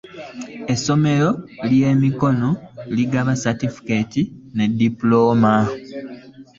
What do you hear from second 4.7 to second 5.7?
dipuloma.